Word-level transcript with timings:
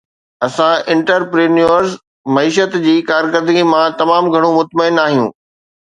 اسان 0.45 0.75
انٽرپرينيوئرز 0.93 1.91
معيشت 2.37 2.73
جي 2.87 2.95
ڪارڪردگي 3.11 3.65
مان 3.75 3.85
تمام 4.03 4.31
گهڻو 4.37 4.53
مطمئن 4.57 5.03
آهيون 5.05 5.29